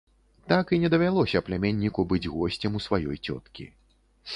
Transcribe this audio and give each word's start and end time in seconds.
Так 0.51 0.71
і 0.77 0.79
не 0.83 0.89
давялося 0.93 1.43
пляменніку 1.49 2.09
быць 2.15 2.25
госцем 2.39 2.71
у 2.81 2.87
сваёй 2.87 3.15
цёткі. 3.25 3.73